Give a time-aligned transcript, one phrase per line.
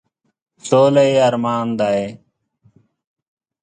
[0.67, 2.01] سوله یې ارمان دی،.